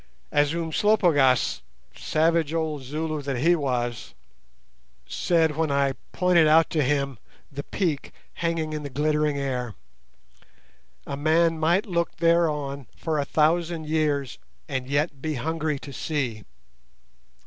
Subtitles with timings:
[0.31, 1.61] As Umslopogaas,
[1.95, 4.15] savage old Zulu that he was,
[5.05, 7.19] said when I pointed out to him
[7.51, 9.75] the peak hanging in the glittering air:
[11.05, 16.45] "A man might look thereon for a thousand years and yet be hungry to see."